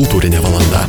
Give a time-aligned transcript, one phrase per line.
[0.00, 0.86] Kultūrinė valanda.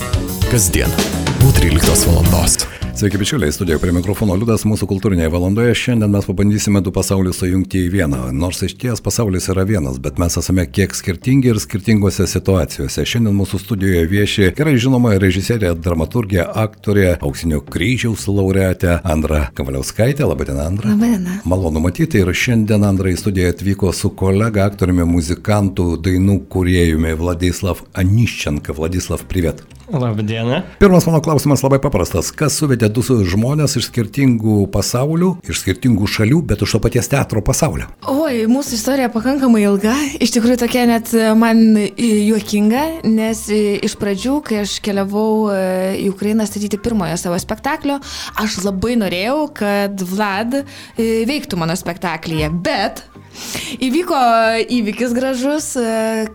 [0.48, 0.94] Kasdien
[1.42, 2.81] po 13 valandos.
[3.02, 5.72] Sveiki, bičiuliai, studijoje prie mikrofono Liudas, mūsų kultūrinėje valandoje.
[5.74, 8.20] Šiandien mes pabandysime du pasaulius sujungti į vieną.
[8.38, 13.08] Nors iš ties pasaulis yra vienas, bet mes esame kiek skirtingi ir skirtingose situacijose.
[13.10, 20.30] Šiandien mūsų studijoje vieši gerai žinoma režisierė, dramaturgija, aktorė, auksinio kryžiaus laureatė Andra Kavaliauskaitė.
[20.30, 20.94] Labadiena, Andra.
[20.94, 21.42] Labadiena.
[21.50, 27.82] Malonu matyti ir šiandien Andra į studiją atvyko su kolega, aktoriumi, muzikantu, dainų kuriejumi Vladislav
[27.98, 28.78] Aniščenka.
[28.78, 29.66] Vladislav, privet.
[29.92, 30.62] Labadiena.
[30.80, 32.32] Pirmas mano klausimas labai paprastas.
[32.32, 37.44] Kas suvedė du žmonės iš skirtingų pasaulių, iš skirtingų šalių, bet iš to paties teatro
[37.44, 37.90] pasaulio?
[38.08, 44.62] Oi, mūsų istorija pakankamai ilga, iš tikrųjų tokia net man juokinga, nes iš pradžių, kai
[44.64, 45.52] aš keliavau
[46.00, 48.00] į Ukrainą statyti pirmojo savo spektaklio,
[48.40, 50.62] aš labai norėjau, kad Vlad
[50.98, 53.04] veiktų mano spektaklyje, bet
[53.82, 54.18] Įvyko
[54.70, 55.68] įvykis gražus,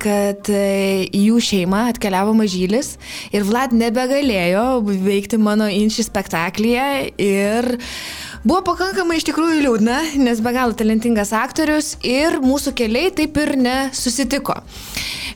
[0.03, 2.95] kad į jų šeimą atkeliavo mažylis
[3.35, 6.87] ir Vlad nebegalėjo veikti mano inšį spektaklyje
[7.21, 7.69] ir
[8.47, 13.57] buvo pakankamai iš tikrųjų liūdna, nes be galo talentingas aktorius ir mūsų keliai taip ir
[13.59, 14.55] nesusitiko.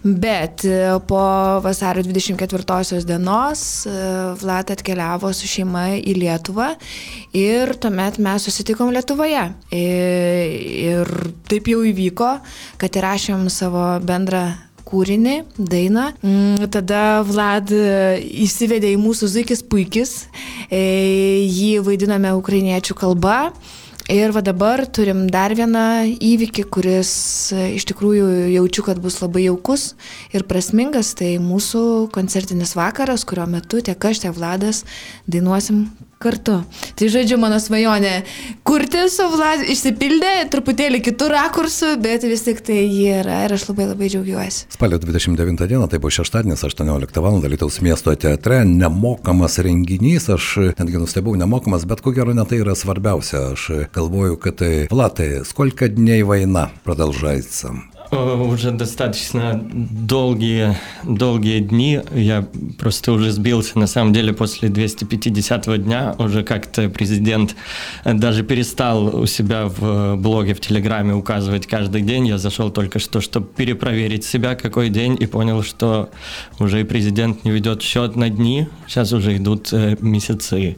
[0.00, 0.62] Bet
[1.10, 1.24] po
[1.60, 3.64] vasario 24 dienos
[4.40, 6.70] Vlad atkeliavo su šeima į Lietuvą
[7.36, 9.42] ir tuomet mes susitikom Lietuvoje.
[9.76, 11.12] Ir
[11.50, 12.32] taip jau įvyko,
[12.80, 14.46] kad įrašėm savo bendrą
[14.90, 16.10] kūrinį, dainą.
[16.74, 20.16] Tada Vlad įsivedė į mūsų Zukis puikis,
[20.70, 23.38] jį vaidiname ukrainiečių kalba.
[24.10, 27.12] Ir va dabar turim dar vieną įvykį, kuris
[27.54, 29.92] iš tikrųjų jaučiu, kad bus labai jaukus
[30.34, 31.12] ir prasmingas.
[31.14, 34.82] Tai mūsų koncertinis vakaras, kurio metu tiek aš, tiek Vladas
[35.30, 35.86] dainuosim
[36.20, 36.58] kartu.
[37.00, 38.10] Tai žodžiu, mano svajonė
[38.68, 43.64] kurti su Vladu išsipildė, truputėlį kitų rakursų, bet vis tik tai ji yra ir aš
[43.70, 44.66] labai labai džiaugiuosi.
[44.76, 47.38] Spalio 29 dieną, tai buvo šeštadienis 18 val.
[47.40, 52.76] Lietuvos miesto teatre, nemokamas renginys, aš netgi nustebau, nemokamas, bet ko gero ne tai yra
[52.76, 53.54] svarbiausia.
[53.54, 57.86] Aš galvoju, kad tai Vlatai, skolka dniai vaina pradalžaitsam.
[58.12, 62.00] Уже достаточно долгие, долгие дни.
[62.12, 62.44] Я
[62.76, 63.78] просто уже сбился.
[63.78, 67.54] На самом деле, после 250 дня уже как-то президент
[68.04, 72.26] даже перестал у себя в блоге, в Телеграме указывать каждый день.
[72.26, 76.10] Я зашел только что, чтобы перепроверить себя, какой день, и понял, что
[76.58, 78.66] уже и президент не ведет счет на дни.
[78.88, 80.76] Сейчас уже идут месяцы.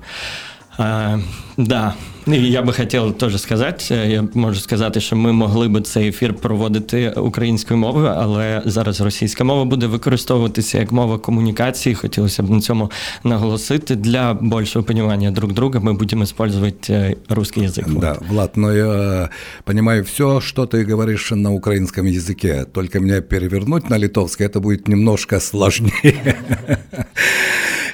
[0.78, 1.18] А,
[1.58, 1.94] да,
[2.28, 6.34] і я би хотів теж сказати, я можу сказати, що ми могли би цей ефір
[6.34, 11.96] проводити українською мовою, але зараз російська мова буде використовуватися як мова комунікації.
[11.96, 12.92] Хотілося б на цьому
[13.24, 13.96] наголосити.
[13.96, 16.92] Для більшого понимания друг друга мы будем использовать
[17.30, 18.00] русский язык.
[18.00, 18.30] Да, вот.
[18.30, 19.30] Влад, но я
[19.64, 24.88] понимаю все, что ты говоришь на украинском языке, только меня перевернуть на литовский, это будет
[24.88, 26.36] немножко сложнее.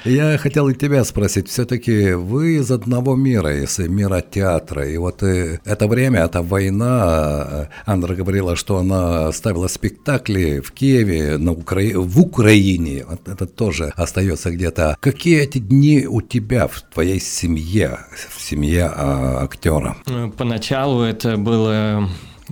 [0.05, 5.23] Я хотел и тебя спросить, все-таки вы из одного мира, из мира театра, и вот
[5.23, 11.81] это время, эта война, Андра говорила, что она ставила спектакли в Киеве, на Укра...
[11.95, 14.97] в Украине, вот это тоже остается где-то.
[14.99, 17.99] Какие эти дни у тебя в твоей семье,
[18.29, 19.97] в семье а, актера?
[20.37, 22.09] Поначалу это было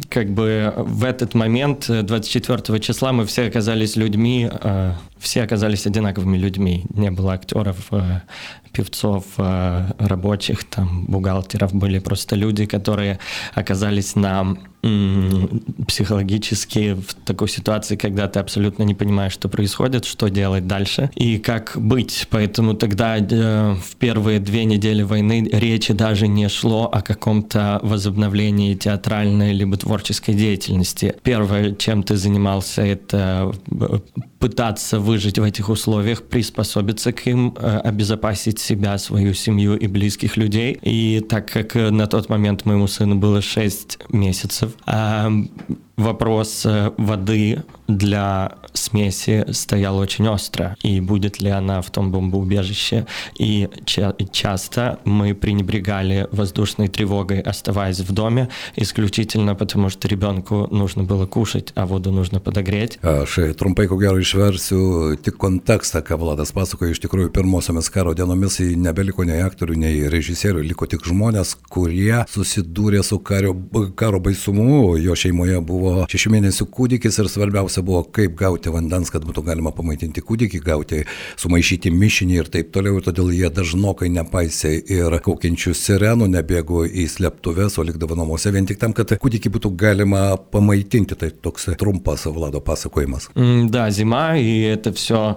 [0.09, 4.50] как бы в этот момент, 24 числа, мы все оказались людьми,
[5.19, 6.85] все оказались одинаковыми людьми.
[6.94, 7.89] Не было актеров,
[8.72, 11.73] певцов, рабочих, там, бухгалтеров.
[11.73, 13.19] Были просто люди, которые
[13.55, 14.55] оказались на
[15.88, 21.39] психологически в такой ситуации, когда ты абсолютно не понимаешь, что происходит, что делать дальше и
[21.39, 22.28] как быть.
[22.29, 28.75] Поэтому тогда э, в первые две недели войны речи даже не шло о каком-то возобновлении
[28.75, 31.16] театральной либо творческой деятельности.
[31.23, 33.51] Первое, чем ты занимался, это
[34.39, 40.78] пытаться выжить в этих условиях, приспособиться к им, обезопасить себя, свою семью и близких людей.
[40.81, 44.73] И так как на тот момент моему сыну было 6 месяцев,
[45.96, 46.67] вопрос
[46.97, 50.77] воды для смеси стоял очень остро.
[50.83, 53.07] И будет ли она в том бомбоубежище?
[53.39, 61.04] И ча- часто мы пренебрегали воздушной тревогой, оставаясь в доме, исключительно потому, что ребенку нужно
[61.04, 62.98] было кушать, а воду нужно подогреть.
[63.03, 66.92] Aš trumpai, ko gero, išversiu tik kontekstą, ką Vladas pasakoja.
[66.92, 73.03] Iš tikrųjų, pirmosiomis karo dienomis nebeliko nei aktorių, nei režisierių, liko tik žmonės, kurie susidūrė
[73.04, 73.54] su kario,
[73.97, 74.97] karo baisumu.
[74.98, 79.45] Jo šeimoje buvo tavo šešių mėnesių kūdikis ir svarbiausia buvo, kaip gauti vandens, kad būtų
[79.47, 81.04] galima pamaitinti kūdikį, gauti,
[81.36, 82.97] sumaišyti mišinį ir taip toliau.
[82.98, 88.66] Ir todėl jie dažnokai nepaisė ir kaukiančių sirenų, nebėgo į slėptuves, o likdavo namuose vien
[88.66, 91.19] tik tam, kad kūdikį būtų galima pamaitinti.
[91.19, 93.28] Tai toks trumpas Vlado pasakojimas.
[93.34, 95.36] Да, зима, и это все,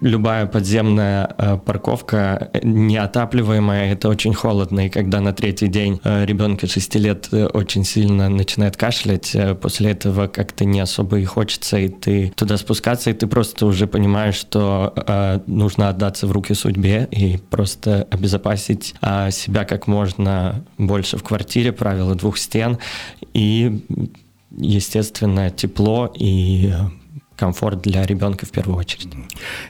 [0.00, 4.86] любая подземная парковка неотапливаемая, это очень холодно.
[4.86, 10.64] И когда на третий день ребенка 6 лет очень сильно начинает кашлять, после этого как-то
[10.64, 14.93] не особо и хочется, и ты туда спускаться, и ты просто уже понимаешь, что
[15.47, 18.95] нужно отдаться в руки судьбе и просто обезопасить
[19.31, 22.77] себя как можно больше в квартире, правила двух стен,
[23.33, 23.83] и
[24.57, 26.73] естественно, тепло и
[27.38, 29.08] комфort для ребенка в первую очередь.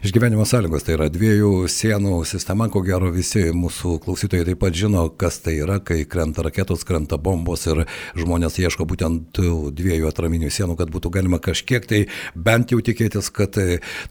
[0.02, 5.04] Išgyvenimo sąlygos tai yra dviejų sienų sistema, ko gero visi mūsų klausytojai taip pat žino,
[5.10, 7.84] kas tai yra, kai krenta raketos, krenta bombos ir
[8.16, 13.28] žmonės ieško būtent tų dviejų atraminių sienų, kad būtų galima kažkiek tai bent jau tikėtis,
[13.30, 13.58] kad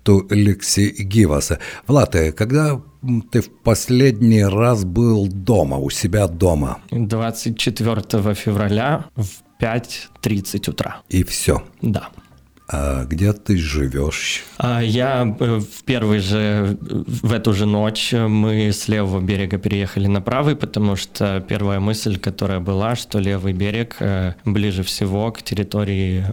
[0.03, 1.57] tu liksi gyvas.
[1.87, 2.81] Vlatai, когда
[3.31, 6.79] ты в последний раз был дома, у себя дома?
[6.91, 9.27] 24 февраля в
[9.61, 11.01] 5.30 утра.
[11.09, 11.63] И все?
[11.81, 12.09] Да.
[12.72, 14.44] А где ты живешь?
[14.80, 20.56] Я в первый же, в эту же ночь мы с левого берега переехали на правый,
[20.56, 23.98] потому что первая мысль, которая была, что левый берег
[24.46, 26.24] ближе всего к территории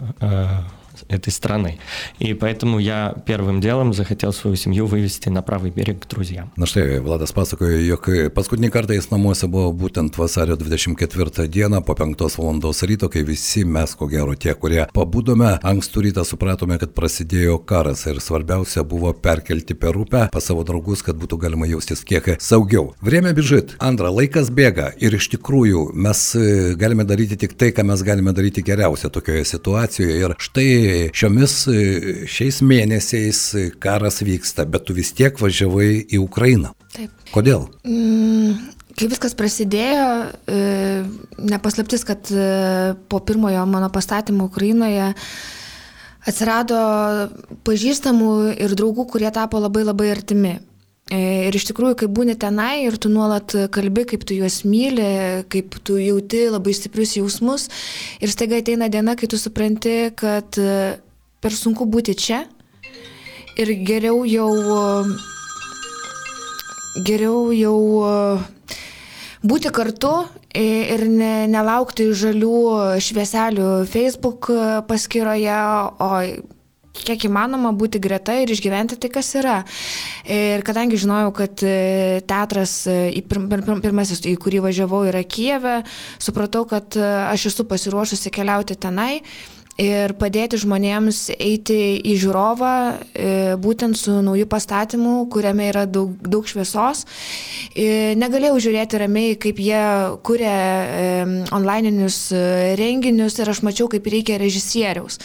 [1.08, 1.78] этой страны.
[2.18, 6.52] И поэтому я первым делом захотел свою семью вывести на правый берег к друзьям.
[6.56, 11.94] Na štai, Vladas pasakojo, jog paskutinį kartą jis namuose buvo būtent vasario 24 dieną po
[11.94, 12.72] 5 val.
[12.84, 18.06] ryto, kai visi mes, ko gero tie, kurie pabudome, ankstų rytą supratome, kad prasidėjo karas
[18.06, 22.94] ir svarbiausia buvo perkelti per upę pas savo draugus, kad būtų galima jaustis kiek saugiau.
[23.00, 23.76] Время бежит.
[23.78, 26.24] Antra, laikas bėga ir iš tikrųjų mes
[26.80, 30.18] galime daryti tik tai, ką mes galime daryti geriausia tokioje situacijoje.
[30.24, 31.53] Ir štai šiomis
[32.29, 33.43] šiais mėnesiais
[33.83, 36.73] karas vyksta, bet tu vis tiek važiavai į Ukrainą.
[36.95, 37.13] Taip.
[37.33, 37.67] Kodėl?
[37.87, 38.57] Mm,
[38.99, 40.09] kai viskas prasidėjo,
[41.51, 42.31] nepaslaptis, kad
[43.09, 45.13] po pirmojo mano pastatymo Ukrainoje
[46.27, 46.79] atsirado
[47.67, 50.57] pažįstamų ir draugų, kurie tapo labai labai artimi.
[51.09, 55.79] Ir iš tikrųjų, kai būni tenai ir tu nuolat kalbi, kaip tu juos myli, kaip
[55.81, 57.65] tu jauti labai stiprius jausmus,
[58.21, 60.59] ir staiga ateina diena, kai tu supranti, kad
[61.41, 62.43] per sunku būti čia
[63.57, 64.51] ir geriau jau,
[67.07, 67.79] geriau jau
[69.41, 70.13] būti kartu
[70.53, 72.53] ir ne, nelaukti žalių
[73.01, 74.51] švieselių Facebook
[74.87, 75.57] paskyroje,
[75.97, 76.11] o
[77.05, 79.59] kiek įmanoma būti greta ir išgyventi tai, kas yra.
[80.29, 81.63] Ir kadangi žinojau, kad
[82.29, 82.75] teatras,
[83.27, 85.79] pirmasis, į kurį važiavau, yra Kijeve,
[86.21, 89.21] supratau, kad aš esu pasiruošusi keliauti tenai
[89.79, 92.73] ir padėti žmonėms eiti į žiūrovą
[93.63, 97.05] būtent su nauju pastatymu, kuriame yra daug, daug šviesos.
[98.19, 99.83] Negalėjau žiūrėti ramiai, kaip jie
[100.27, 100.55] kuria
[101.55, 102.19] onlininius
[102.79, 105.19] renginius ir aš mačiau, kaip reikia režisieriaus.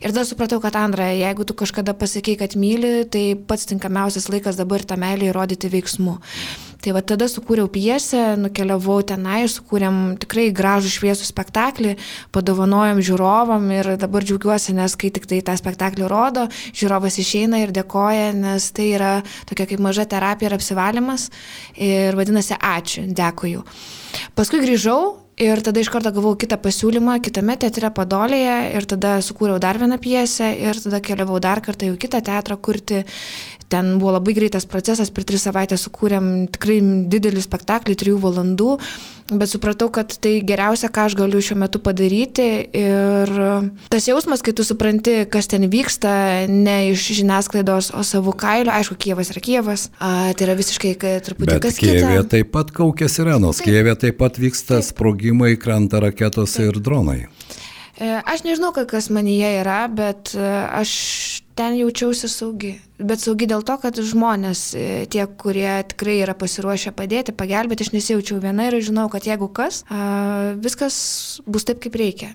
[0.00, 4.58] Ir tada supratau, kad Andra, jeigu tu kažkada pasakei, kad myli, tai pats tinkamiausias laikas
[4.60, 6.18] dabar tą meilį įrodyti veiksmu.
[6.78, 11.96] Tai va tada sukūriau pjesę, nukeliavau tenai, sukūrėm tikrai gražų šviesų spektaklį,
[12.34, 16.46] padovanojom žiūrovam ir dabar džiaugiuosi, nes kai tik tai tą spektaklį rodo,
[16.78, 19.12] žiūrovas išeina ir dėkoja, nes tai yra
[19.50, 21.30] tokia kaip maža terapija ir apsivalymas
[21.74, 23.66] ir vadinasi ačiū, dėkoju.
[24.38, 25.00] Paskui grįžau
[25.38, 29.94] Ir tada iš karto gavau kitą pasiūlymą kitame teatre Padolėje ir tada sukūriau dar vieną
[30.02, 33.04] pjesę ir tada keliavau dar kartą jau kitą teatrą kurti.
[33.68, 36.78] Ten buvo labai greitas procesas, per tris savaitės sukūrėm tikrai
[37.12, 38.70] didelį spektaklį, trijų valandų,
[39.28, 42.48] bet supratau, kad tai geriausia, ką aš galiu šiuo metu padaryti.
[42.80, 43.32] Ir
[43.92, 48.96] tas jausmas, kai tu supranti, kas ten vyksta, ne iš žiniasklaidos, o savo kailio, aišku,
[48.96, 50.96] Kievas yra Kievas, a, tai yra visiškai
[51.28, 52.16] truputį Bet kas kita.
[52.32, 57.26] taip pat kaukia sirenos, Kijeve taip pat vyksta sprogimai, krenta raketos ir dronai.
[57.98, 60.42] E, Aš nežinau, ka- kas manyje yra, bet e,
[60.80, 62.76] aš ten jaučiausi saugi.
[62.98, 67.92] Bet saugi dėl to, kad žmonės, e, tie, kurie tikrai yra pasiruošę padėti, pagelbėti, aš
[67.96, 69.82] nesijaučiau viena ir žinau, kad jeigu kas,
[70.62, 70.96] viskas
[71.46, 72.30] bus taip, kaip reikia.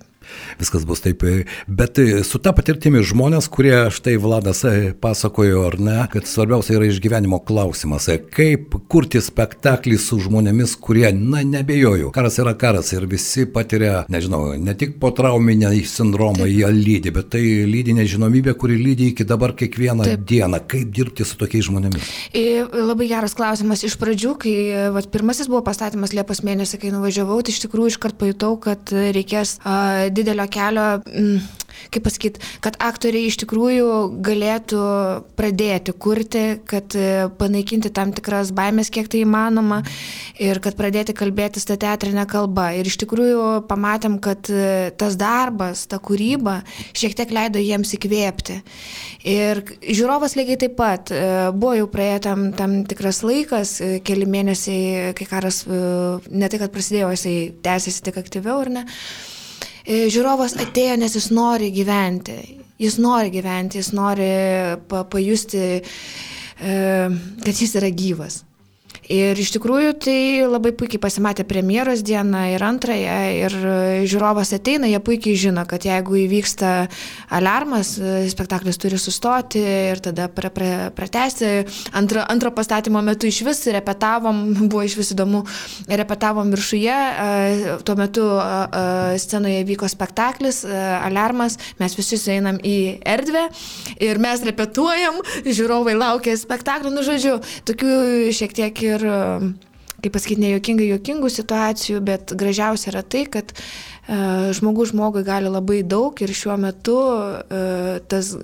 [0.60, 1.24] Viskas bus taip.
[1.66, 6.88] Bet su ta patirtimi žmonės, kurie štai Vladas e, pasakojo, ar ne, kad svarbiausia yra
[6.90, 8.08] išgyvenimo klausimas.
[8.08, 12.10] e, Kaip kurti spektaklį su žmonėmis, kurie, na, nebejoju.
[12.14, 17.30] Karas yra karas ir visi patiria, nežinau, ne tik po trauminę sindromą jie lydi, bet
[17.34, 20.26] tai lydi nežinomybė, kuri lydi iki dabar kiekvieną Taip.
[20.28, 20.60] dieną.
[20.70, 22.12] Kaip dirbti su tokiais žmonėmis?
[22.36, 23.84] Ir labai geras klausimas.
[23.86, 24.54] Iš pradžių, kai
[24.94, 29.58] vat, pirmasis buvo pastatymas Liepos mėnesį, kai nuvažiavau, tai iš tikrųjų iškart pajutau, kad reikės
[29.62, 30.88] a, didelio kelio.
[31.10, 31.42] Mm,
[31.92, 33.88] kaip pasakyti, kad aktoriai iš tikrųjų
[34.24, 34.82] galėtų
[35.38, 39.80] pradėti kurti, kad e, panaikinti tam tikras baimės, kiek tai įmanoma,
[40.42, 42.70] ir kad pradėti kalbėtis tą teatrinę kalbą.
[42.78, 46.60] Ir iš tikrųjų pamatėm, kad e, tas darbas, ta kūryba
[46.96, 48.60] šiek tiek leido jiems įkvėpti.
[49.34, 55.14] Ir žiūrovas lygiai taip pat, e, buvo jau praėję tam, tam tikras laikas, keli mėnesiai,
[55.18, 58.84] kai karas ne tai, kad prasidėjo, jisai tęsiasi tik aktyviau, ar ne?
[58.84, 59.33] E,
[59.84, 62.38] žiūrovas atėjo, nes jis nori gyventi.
[62.80, 64.30] Jis nori gyventi, jis nori
[64.88, 66.74] pa, pajusti, e,
[67.44, 68.42] kad jis yra gyvas.
[69.12, 70.18] Ir iš tikrųjų tai
[70.48, 73.56] labai puikiai pasimatė premjeros dieną ir antrąją ir
[74.08, 76.70] žiūrovas ateina, jie puikiai žino, kad jeigu įvyksta
[77.36, 77.98] alarmas,
[78.32, 81.50] spektaklis turi sustoti ir tada pra, pra, pratesti.
[81.92, 85.44] Antro, antro pastatymo metu iš vis repetavom, buvo iš vis įdomu,
[85.90, 86.96] repetavom viršuje,
[87.84, 88.30] tuo metu
[89.20, 90.62] scenoje vyko spektaklis,
[91.04, 93.44] alarmas, mes visi einam į erdvę
[94.00, 97.36] ir mes repetuojam, žiūrovai laukia spektaklio, nu žodžiu,
[97.68, 99.08] tokių šiek tiek ir
[100.04, 105.80] kaip pasakyti, nejuokingai juokingų situacijų, bet gražiausia yra tai, kad uh, žmogus žmogui gali labai
[105.86, 108.34] daug ir šiuo metu uh, tas,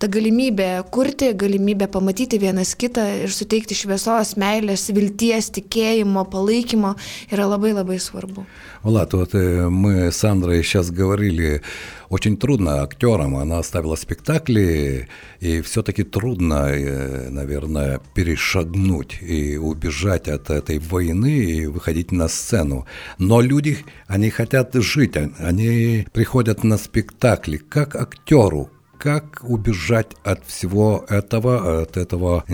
[0.00, 6.94] ta galimybė kurti, galimybė pamatyti vienas kitą ir suteikti šviesos, meilės, vilties, tikėjimo, palaikymo
[7.32, 8.46] yra labai labai svarbu.
[8.82, 11.62] Влад, вот мы с Андрой сейчас говорили,
[12.08, 15.08] очень трудно актерам, она ставила спектакли,
[15.40, 16.68] и все-таки трудно,
[17.30, 22.86] наверное, перешагнуть и убежать от этой войны и выходить на сцену.
[23.18, 27.56] Но люди, они хотят жить, они приходят на спектакли.
[27.56, 28.70] Как актеру,
[29.01, 32.45] как убежать от всего этого, от этого,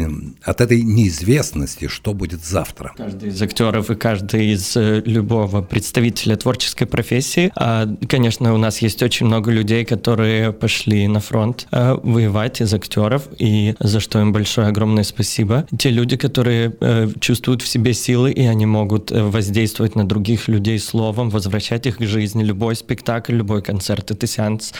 [0.43, 2.93] от этой неизвестности, что будет завтра.
[2.95, 8.81] Каждый из актеров и каждый из э, любого представителя творческой профессии, а, конечно, у нас
[8.81, 14.21] есть очень много людей, которые пошли на фронт э, воевать из актеров, и за что
[14.21, 15.67] им большое огромное спасибо.
[15.77, 20.79] Те люди, которые э, чувствуют в себе силы, и они могут воздействовать на других людей
[20.79, 22.41] словом, возвращать их к жизни.
[22.41, 24.73] Любой спектакль, любой концерт— это сеанс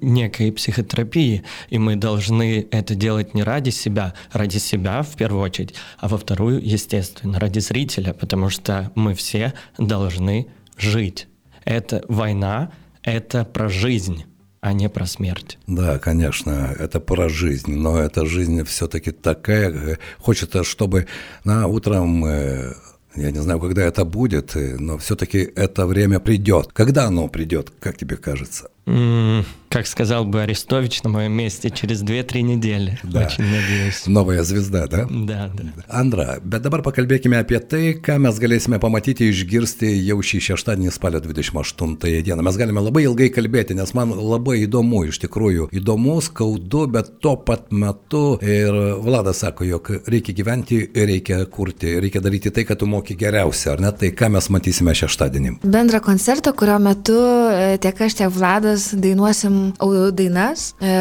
[0.00, 5.42] некой психотерапии терапии, и мы должны это делать не ради себя, ради себя в первую
[5.42, 10.46] очередь, а во вторую, естественно, ради зрителя, потому что мы все должны
[10.78, 11.26] жить.
[11.64, 12.70] Это война,
[13.02, 14.24] это про жизнь
[14.64, 15.58] а не про смерть.
[15.66, 21.08] Да, конечно, это про жизнь, но эта жизнь все-таки такая, хочется, чтобы
[21.44, 22.72] на утром э,
[23.16, 26.70] я не знаю, когда это будет, э, но все-таки это время придет.
[26.72, 28.70] Когда оно придет, как тебе кажется?
[28.87, 32.97] Mm, как сказал бы Арестович на моем месте, через 2-3 недели.
[33.03, 33.25] Да.
[33.25, 34.07] Очень надеюсь.
[34.07, 35.05] Новая звезda, da?
[35.09, 35.63] Da, da.
[35.89, 41.19] Andra, bet dabar pakalbėkime apie tai, ką mes galėsime pamatyti išgirsti jau šį šeštadienį spalio
[41.19, 42.45] 28 dieną.
[42.47, 47.35] Mes galime labai ilgai kalbėti, nes man labai įdomu, iš tikrųjų įdomu, skaudu, bet tuo
[47.35, 48.71] pat metu ir
[49.03, 53.83] Vladas sako, jog reikia gyventi, reikia kurti, reikia daryti tai, kad tu moki geriausia, ar
[53.83, 53.91] ne?
[53.91, 55.57] Tai ką mes matysime šeštadienį?
[55.67, 57.19] Bendrą koncertą, kurio metu
[57.51, 59.72] e, tiek aš, tiek Vladas mes dainuosim
[60.16, 60.92] dainas, e,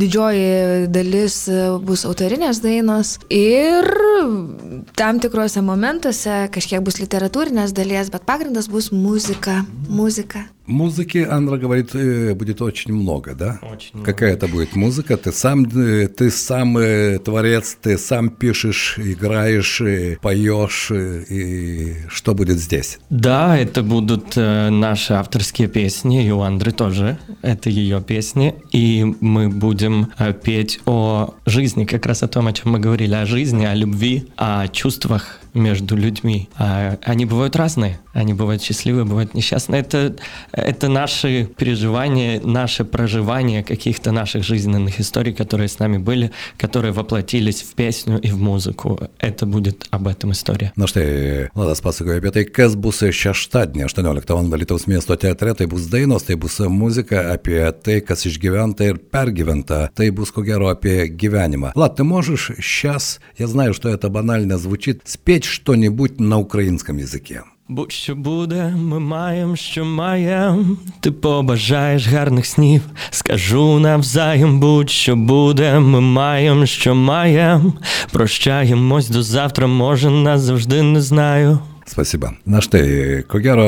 [0.00, 3.88] didžioji dalis e, bus autorinės dainos ir
[4.98, 9.62] tam tikrose momentuose kažkiek bus literatūrinės dalies, bet pagrindas bus muzika.
[9.88, 10.46] Muzika.
[10.66, 13.58] Музыки, Андра говорит, э, будет очень много, да?
[13.62, 14.12] Очень много.
[14.12, 15.16] Какая это будет музыка?
[15.16, 19.82] Ты сам, э, ты сам э, творец, ты сам пишешь, играешь,
[20.20, 22.98] поешь, и что будет здесь?
[23.10, 29.48] Да, это будут наши авторские песни, и у Андры тоже, это ее песни, и мы
[29.48, 30.12] будем
[30.44, 34.28] петь о жизни, как раз о том, о чем мы говорили, о жизни, о любви,
[34.36, 36.48] о чувствах между людьми.
[36.56, 37.98] А они бывают разные.
[38.12, 39.80] Они бывают счастливые, бывают несчастные.
[39.82, 40.16] Это,
[40.52, 47.62] это наши переживания, наше проживание каких-то наших жизненных историй, которые с nami были, которые воплотились
[47.62, 49.00] в песню и в музыку.
[49.18, 50.72] Это будет об этом история.
[50.76, 54.50] Na štai, Vladas pasakoja apie tai, kas bus šeštadienį, 18 val.
[54.52, 59.88] Lietuvos miesto teatre, tai bus dainos, tai bus muzika apie tai, kas išgyventa ir pergyventa,
[59.94, 61.72] tai bus ko gero apie gyvenimą.
[61.74, 67.42] Влад, ты можешь сейчас, я знаю, что это банально звучит, спеть что-нибудь на украинском языке?
[67.72, 70.78] Будь що буде, ми маєм, що маєм.
[71.00, 72.82] Ти побажаєш гарних снів.
[73.10, 77.72] Скажу навзаєм, будь що буде, ми маєм, що маєм.
[78.12, 81.58] Прощаємось до завтра, може, назавжди не знаю.
[81.88, 82.32] Spasiba.
[82.46, 83.64] Na štai, ko gero,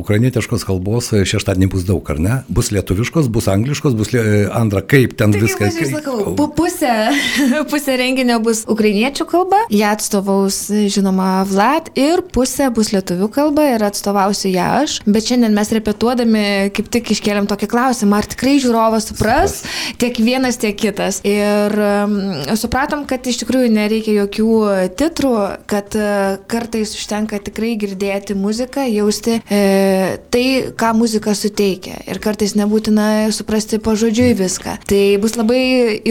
[0.00, 2.36] ukrainietiškos kalbos šeštadienį bus daug, ar ne?
[2.48, 4.22] Bus lietuviškos, bus angliškos, bus lie...
[4.58, 5.76] Andra, kaip ten Taigi, viskas.
[5.76, 6.92] aš sakau, pu- pusė,
[7.70, 10.60] pusė renginio bus ukrainiečių kalba, ją atstovaus,
[10.90, 14.98] žinoma, Vlad, ir pusė bus lietuvių kalba ir atstovausiu ją aš.
[15.06, 16.44] Bet šiandien mes repetuodami
[16.76, 19.58] kaip tik iškėlėm tokį klausimą, ar tikrai žiūrovas supras
[20.00, 21.20] tiek vienas, tiek kitas.
[21.28, 22.16] Ir um,
[22.58, 24.50] supratom, kad iš tikrųjų nereikia jokių
[24.98, 25.34] titrų,
[25.70, 29.61] kad uh, kartais užtenka tikrai girdėti muziką, jausti e,
[30.33, 30.45] tai,
[30.77, 31.97] ką muzika suteikia.
[32.09, 34.77] Ir kartais nebūtina suprasti pažodžiui viską.
[34.89, 35.61] Tai bus labai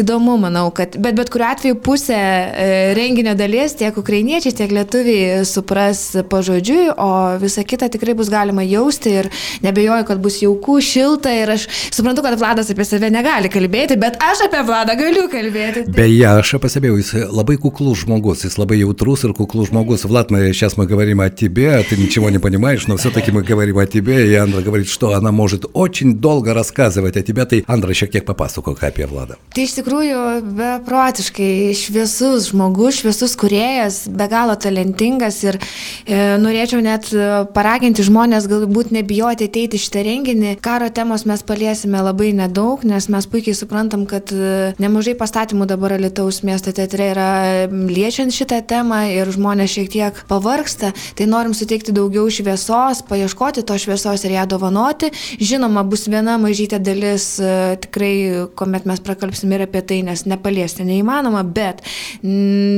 [0.02, 2.68] įdomu, manau, kad bet bet kuriu atveju pusė e,
[2.99, 7.11] renginio dalies tiek ukrainiečiai, tiek lietuviai supras pažodžiui, o
[7.42, 9.30] visą kitą tikrai bus galima jausti ir
[9.64, 14.18] nebejoju, kad bus jauku, šilta ir aš suprantu, kad Vladas apie save negali kalbėti, bet
[14.23, 15.87] aš apie Vladą galiu kalbėti.
[15.88, 15.97] Tai...
[15.99, 16.99] Beje, aš пособил,
[17.32, 20.04] labai куклуш жмогос, и слабый утрус, и куклуш жмогос.
[20.04, 23.42] Влад, мы, сейчас мы говорим о тебе, а ты ничего не понимаешь, но все-таки мы
[23.42, 27.44] говорим о тебе, и Андра говорит, что она может очень долго рассказывать о тебе.
[27.44, 29.37] Tai Andra šiek tiek papasakok apie Vladą.
[29.54, 30.21] Tai iš tikrųjų
[30.59, 38.49] beprotiškai šviesus žmogus, šviesus kuriejas, be galo talentingas ir e, norėčiau net e, paraginti žmonės
[38.50, 40.56] galbūt nebijoti ateiti šitą renginį.
[40.64, 45.97] Karo temos mes paliesime labai nedaug, nes mes puikiai suprantam, kad e, nemažai pastatymų dabar
[46.02, 47.30] Lietuvos miesto teatre yra
[47.71, 53.63] liečiant šitą temą ir žmonės šiek tiek pavarksta, tai tai norim suteikti daugiau šviesos, paieškoti
[53.67, 55.10] to šviesos ir ją dovanoti.
[55.39, 60.86] Žinoma, bus viena mažytė dalis, e, tikrai, kuomet mes prakalpsim ir apie tai, nes nepaliesti
[60.88, 61.84] neįmanoma, bet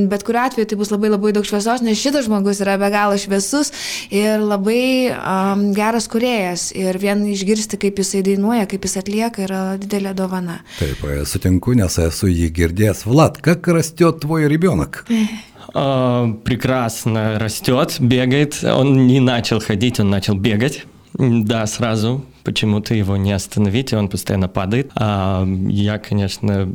[0.10, 3.18] bet kuriu atveju tai bus labai labai daug šviesos, nes šitas žmogus yra be galo
[3.20, 3.72] šviesus
[4.10, 6.70] ir labai um, geras kuriejas.
[6.76, 10.60] Ir vien išgirsti, kaip jisai dainuoja, kaip jis atlieka, yra didelė dovana.
[10.80, 13.06] Taip, sutinku, nes esu jį girdėjęs.
[13.10, 15.04] Vlad, ką krastėjo tvoje ribionak?
[15.74, 18.64] А, прекрасно растет, бегает.
[18.64, 20.86] Он не начал ходить, он начал бегать.
[21.14, 22.24] Да, сразу.
[22.44, 24.92] Почему-то его не остановить, и он постоянно падает.
[24.96, 26.72] А, я, конечно,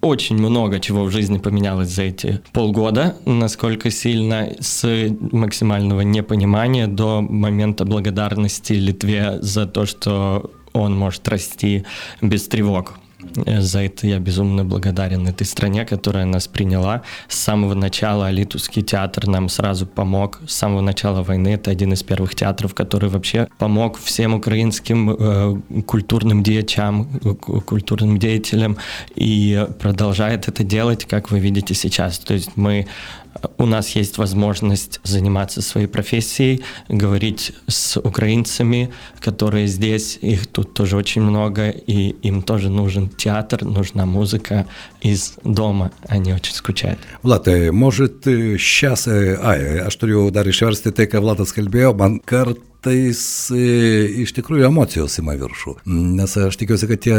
[0.00, 4.86] очень много чего в жизни поменялось за эти полгода, насколько сильно с
[5.32, 11.84] максимального непонимания до момента благодарности Литве за то, что он может расти
[12.22, 12.94] без тревог.
[13.46, 17.02] За это я безумно благодарен этой стране, которая нас приняла.
[17.28, 20.40] С самого начала Алитовский театр нам сразу помог.
[20.46, 25.82] С самого начала войны это один из первых театров, который вообще помог всем украинским э,
[25.86, 28.76] культурным деячам, э, культурным деятелям
[29.16, 32.20] и продолжает это делать, как вы видите сейчас.
[32.20, 32.86] То есть мы
[33.58, 40.96] у нас есть возможность заниматься своей профессией, говорить с украинцами, которые здесь, их тут тоже
[40.96, 44.66] очень много, и им тоже нужен театр, нужна музыка
[45.00, 46.98] из дома, они очень skaičiuoja.
[47.22, 53.47] Vlad, может, сейчас, ai, aš turiu dar išversti tai, ką Vladas kalbėjo, man kart kartais
[54.19, 55.77] iš tikrųjų emocijos ima viršų.
[55.87, 57.15] Nes aš tikiuosi, kad tie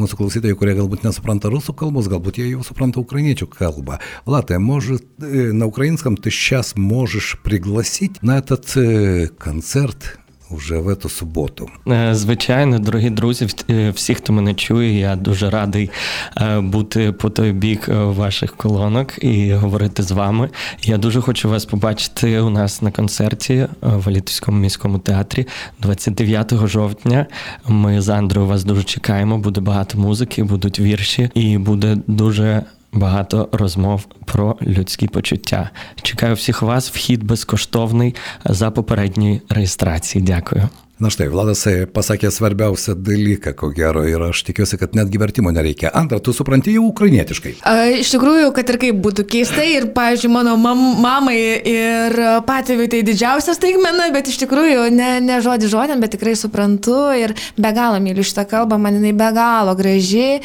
[0.00, 3.98] mūsų klausytojai, kurie galbūt неsupranta rusų kalbos, galbūt jie jau supranta украинскую kalbą.
[4.24, 8.72] Влад, может, на украинском ты сейчас можешь пригласить на этот
[9.38, 10.18] концерт
[10.49, 11.69] Уже в эту суботу.
[12.11, 13.47] Звичайно, дорогі друзі,
[13.93, 15.89] всі, хто мене чує, я дуже радий
[16.59, 20.49] бути по той бік ваших колонок і говорити з вами.
[20.83, 25.47] Я дуже хочу вас побачити у нас на концерті в Алітівському міському театрі
[25.81, 27.25] 29 жовтня.
[27.67, 29.37] Ми з Андрою вас дуже чекаємо.
[29.37, 35.70] Буде багато музики, будуть вірші, і буде дуже Багато розмов про людські почуття.
[36.02, 36.90] Чекаю всіх вас.
[36.90, 40.24] Вхід безкоштовний за попередньої реєстрації.
[40.24, 40.68] Дякую.
[40.97, 41.59] Na štai, Vladas
[41.93, 45.91] pasakė svarbiausią dalyką, ko gero, ir aš tikiuosi, kad netgi vertimo nereikia.
[45.93, 47.51] Antra, tu supranti jau ukrainietiškai.
[47.69, 51.35] A, iš tikrųjų, kad ir kaip būtų keistai, ir, pavyzdžiui, mano mam, mamai
[51.69, 56.97] ir patėviui tai didžiausia staigmena, bet iš tikrųjų ne, ne žodį žodėm, bet tikrai suprantu
[57.13, 60.39] ir be galo myliu šitą kalbą, man jinai be galo graži.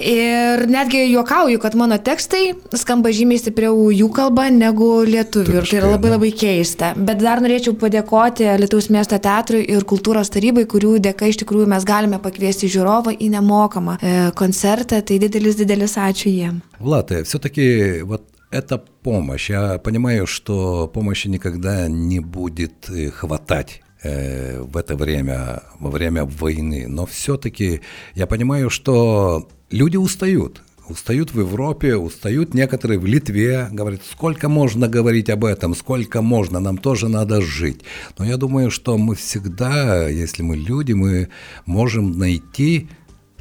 [0.00, 5.60] Ir netgi juokauju, kad mano tekstai skamba žymiai stipriau jų kalba negu lietuvių.
[5.60, 6.94] Ir tai yra labai labai keista.
[6.96, 11.85] Bet dar norėčiau padėkoti Lietuvos miesto teatrui ir kultūros tarybai, kurių dėka iš tikrųjų mes
[11.87, 15.01] galime pakviesti žiūrovą į nemokamą e, koncertą.
[15.01, 16.61] Tai didelis, didelis ačiū jiem.
[16.79, 24.95] Влад, все-таки вот эта помощь, я понимаю, что помощи никогда не будет хватать в это
[24.95, 26.85] время, во время войны.
[26.87, 27.81] Но все-таки
[28.15, 34.88] я понимаю, что люди устают Устают в Европе, устают некоторые в Литве, говорят, сколько можно
[34.88, 37.82] говорить об этом, сколько можно, нам тоже надо жить.
[38.18, 41.28] Но я думаю, что мы всегда, если мы люди, мы
[41.64, 42.88] можем найти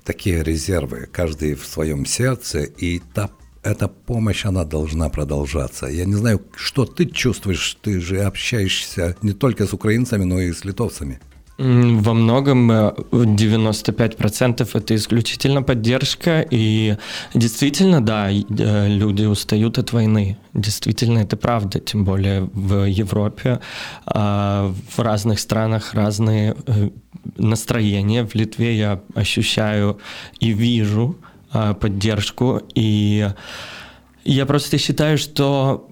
[0.03, 3.29] такие резервы, каждый в своем сердце, и та
[3.63, 5.87] эта помощь, она должна продолжаться.
[5.87, 10.53] Я не знаю, что ты чувствуешь, ты же общаешься не только с украинцами, но и
[10.53, 11.19] с литовцами.
[11.57, 16.97] Во многом 95% э, это исключительно поддержка, и
[17.33, 20.37] действительно, да, э, люди устают от войны.
[20.53, 23.61] Действительно, это правда, тем более в Европе,
[24.05, 26.89] а, в разных странах разные э,
[27.37, 28.25] настроения.
[28.25, 29.97] В Литве я ощущаю
[30.41, 31.15] и вижу
[31.51, 33.29] а, поддержку, и
[34.25, 35.87] я просто считаю, что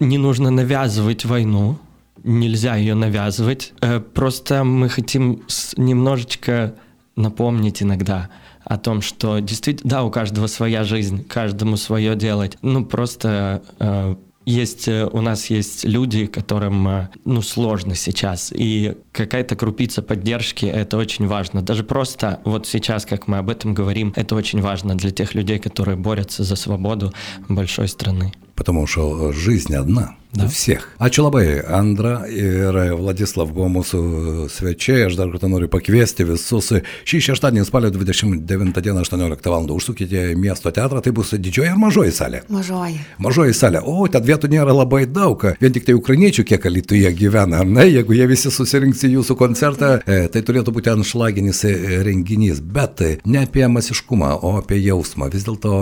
[0.00, 1.78] не нужно навязывать войну,
[2.28, 3.72] нельзя ее навязывать.
[3.80, 5.42] Э, просто мы хотим
[5.76, 6.74] немножечко
[7.16, 8.28] напомнить иногда
[8.64, 12.58] о том, что действительно, да, у каждого своя жизнь, каждому свое делать.
[12.62, 14.14] Ну, просто э,
[14.44, 20.96] есть, э, у нас есть люди, которым, ну, сложно сейчас, и какая-то крупица поддержки— это
[20.96, 21.60] очень важно.
[21.62, 25.58] Даже просто вот сейчас, как мы об этом говорим, это очень важно для тех людей,
[25.58, 27.12] которые борются за свободу
[27.48, 28.32] большой страны.
[28.54, 30.44] Потому что жизнь одна да.
[30.44, 30.90] у всех.
[30.98, 37.90] А Чолабай, Андра, Іре, Владислав Гомус, э, Свячея, Ждар Крутонорі Паквєстів, Ісуси, Ші Шаштані спалю
[37.90, 42.40] 2019 року Таванду, Уштукіті, место театра, ти буси дічої Мажої Саля.
[42.48, 43.00] Мажої.
[43.18, 43.82] Мажої Саля.
[43.86, 45.56] О, та дві тунєра лабайдаука.
[45.62, 49.94] Він тільки українічу, яка літує гівена, не, як я вісі а сусіринці į jūsų koncertą,
[50.04, 51.64] tai turėtų būti anšlaginis
[52.06, 52.60] renginys.
[52.60, 55.32] Bet ne apie masiškumą, o apie jausmą.
[55.32, 55.74] Vis dėlto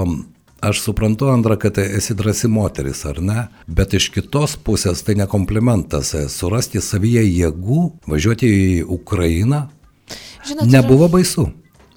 [0.61, 3.43] Aš suprantu, Andra, kad esi drąsi moteris, ar ne?
[3.69, 6.15] Bet iš kitos pusės tai ne komplimentas.
[6.33, 9.67] Surasti savyje jėgų, važiuoti į Ukrainą
[10.49, 11.51] Žinot, nebuvo baisu.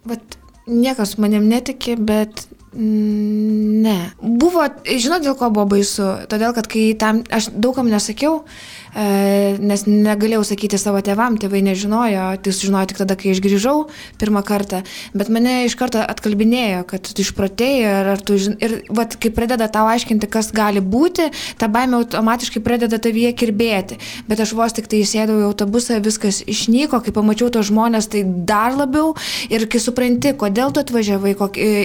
[0.03, 0.35] Bet
[0.67, 3.97] niekas manim netikė, bet ne.
[4.19, 6.09] Buvo, žinot, dėl ko buvo baisu?
[6.29, 12.25] Todėl, kad kai tam, aš daugam nesakiau, E, nes negalėjau sakyti savo tėvam, tėvai nežinojo,
[12.43, 13.75] tai sužinojo tik tada, kai aš grįžau
[14.21, 14.81] pirmą kartą,
[15.13, 19.87] bet mane iš karto atkalbinėjo, kad tu išprotėjai ir, tu ir vat, kai pradeda tau
[19.91, 21.29] aiškinti, kas gali būti,
[21.61, 23.99] ta baimė automatiškai pradeda tavyje kirbėti,
[24.29, 28.23] bet aš vos tik tai įsėdau į autobusą, viskas išnyko, kai pamačiau tos žmonės, tai
[28.25, 29.13] dar labiau.
[29.53, 31.35] Ir kai supranti, kodėl tu atvažiavai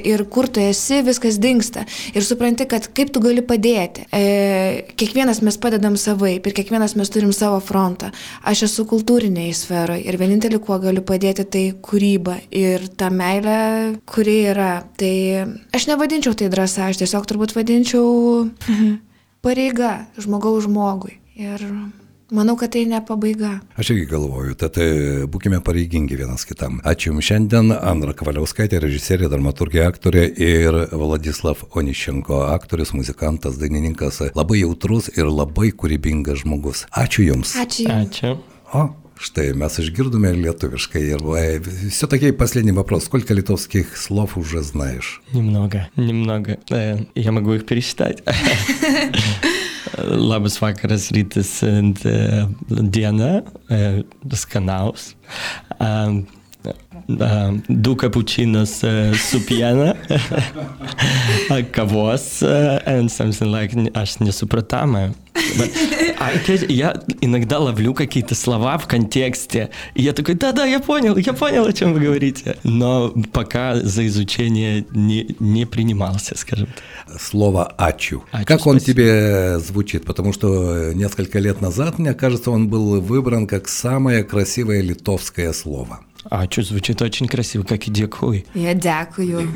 [0.05, 4.07] ir kur tu esi, viskas dinksta ir supranti, kad kaip tu gali padėti.
[4.15, 8.11] E, kiekvienas mes padedam savaip ir kiekvienas mes turim savo frontą.
[8.47, 14.39] Aš esu kultūrinėje sferoje ir vienintelį, kuo galiu padėti, tai kūryba ir ta meilė, kuri
[14.53, 14.73] yra.
[15.01, 15.15] Tai
[15.75, 18.49] aš nevadinčiau tai drąsa, aš tiesiog turbūt vadinčiau
[19.45, 21.19] pareiga žmogaus žmogui.
[21.35, 21.63] Ir
[22.30, 23.56] Manau, kad tai ne pabaiga.
[23.74, 24.90] Aš irgi galvoju, tad e,
[25.26, 26.78] būkime pareigingi vienas kitam.
[26.86, 34.62] Ačiū Jums šiandien, Andra Kavaliauskaitė, režisierė, dramaturgija, aktorė ir Vladislav Onišenko, aktorius, muzikantas, dainininkas, labai
[34.62, 36.86] jautrus ir labai kūrybingas žmogus.
[36.94, 37.58] Ačiū Jums.
[37.66, 37.90] Ačiū.
[37.98, 38.38] Ačiū.
[38.78, 41.18] O, Что, мы жгирдуме летовишкой.
[41.90, 43.04] Все-таки последний вопрос.
[43.04, 45.22] Сколько литовских слов уже знаешь?
[45.34, 46.58] Немного, немного.
[47.16, 48.24] Я могу их пересчитать.
[49.99, 52.01] Labas vakaras, rytas ir
[52.91, 53.45] diena,
[54.35, 55.15] skanaus.
[55.79, 56.25] Um,
[57.97, 59.95] kapučinos uh, su piena,
[61.73, 65.15] kavos uh, and something like, aš nesupratama.
[65.59, 65.71] But
[66.69, 71.67] я иногда ловлю какие-то слова в контексте, и я такой, да-да, я понял, я понял,
[71.67, 72.57] о чем вы говорите.
[72.63, 77.21] Но пока за изучение не, не принимался, скажем так.
[77.21, 78.25] Слово «ачу».
[78.33, 80.05] ачу как он тебе звучит?
[80.05, 86.01] Потому что несколько лет назад, мне кажется, он был выбран как самое красивое литовское слово.
[86.30, 88.44] А что звучит очень красиво, как и дякую.
[88.54, 89.48] Я дякую.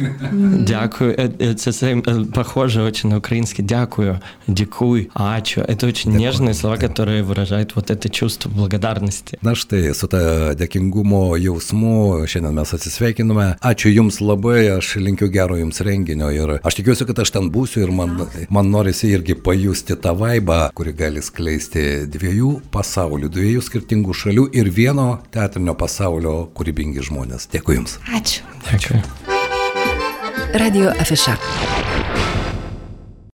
[0.66, 1.14] Дякую.
[1.16, 5.62] Это похоже очень на украинский дякую, дякуй, ачу.
[5.62, 6.18] Это очень Dėkui.
[6.18, 9.38] нежные слова, которые выражают вот это чувство благодарности.
[9.42, 13.58] Na štai, su ta dėkingumo jausmu šiandien mes atsisveikiname.
[13.60, 17.84] Ačiū Jums labai, aš linkiu gero Jums renginio ir aš tikiuosi, kad aš ten būsiu
[17.84, 18.16] ir man,
[18.50, 24.72] man norisi irgi pajusti tą vaibą, kuri gali skleisti dviejų pasaulių, dviejų skirtingų šalių ir
[24.72, 27.49] vieno teatrinio pasaulio kūrybingi žmonės.
[27.53, 27.99] Dėkui Jums.
[28.19, 28.43] Ačiū.
[28.75, 28.99] Ačiū.
[30.59, 31.37] Radio Afiša.